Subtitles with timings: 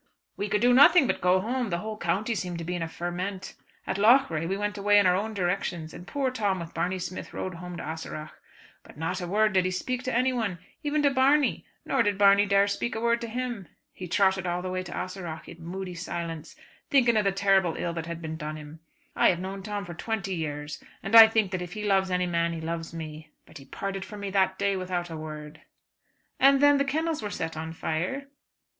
[0.35, 2.87] "We could do nothing but go home; the whole county seemed to be in a
[2.87, 3.53] ferment.
[3.85, 7.35] At Loughrea we went away in our own directions, and poor Tom with Barney Smith
[7.35, 8.31] rode home to Ahaseragh.
[8.81, 12.47] But not a word did he speak to anyone, even to Barney; nor did Barney
[12.47, 13.67] dare to speak a word to him.
[13.93, 16.55] He trotted all the way to Ahaseragh in moody silence,
[16.89, 18.79] thinking of the terrible ill that had been done him.
[19.15, 22.25] I have known Tom for twenty years, and I think that if he loves any
[22.25, 23.29] man he loves me.
[23.45, 25.61] But he parted from me that day without a word."
[26.39, 28.25] "And then the kennels were set on fire?"